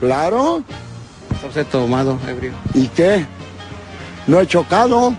[0.00, 0.62] Claro.
[1.46, 2.52] Usted tomado, ebrio.
[2.74, 3.24] ¿Y qué?
[4.26, 5.14] No he chocado.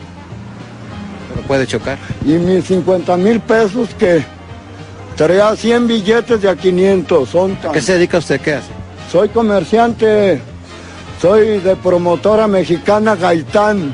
[1.33, 1.97] Pero puede chocar.
[2.25, 4.23] Y mis 50 mil pesos que
[5.15, 7.29] traía 100 billetes de a 500.
[7.29, 8.39] Son tan- ¿A qué se dedica usted?
[8.41, 8.67] ¿Qué hace?
[9.11, 10.41] Soy comerciante.
[11.21, 13.93] Soy de promotora mexicana Gaitán.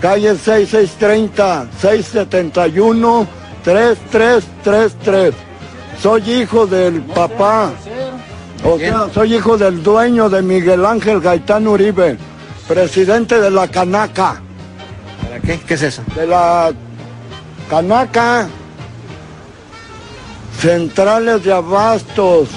[0.00, 3.26] Calle 6630, 671,
[3.64, 5.34] 3333.
[6.00, 7.70] Soy hijo del papá.
[8.64, 12.16] O sea, soy hijo del dueño de Miguel Ángel Gaitán Uribe,
[12.66, 14.40] presidente de la Canaca.
[15.22, 15.60] ¿Para qué?
[15.60, 16.02] ¿Qué es eso?
[16.14, 16.72] De la
[17.68, 18.48] Canaca.
[20.58, 22.48] Centrales de abastos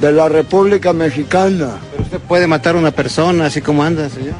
[0.00, 1.78] de la República Mexicana.
[1.90, 4.34] Pero usted puede matar a una persona así como anda, señor.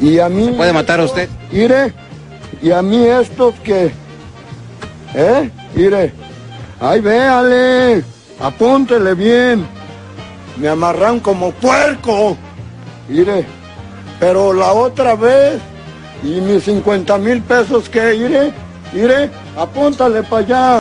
[0.00, 0.52] Y a mí...
[0.56, 1.28] puede matar a usted?
[1.50, 1.92] Mire,
[2.60, 3.92] y a mí estos que...
[5.14, 5.50] ¿Eh?
[5.74, 6.12] Mire,
[6.80, 8.04] ay véale,
[8.42, 9.66] apúntele bien.
[10.56, 12.36] Me amarran como puerco.
[13.08, 13.46] Mire,
[14.20, 15.60] pero la otra vez,
[16.22, 18.52] y mis 50 mil pesos que, mire,
[18.92, 20.78] mire, apúntale para allá.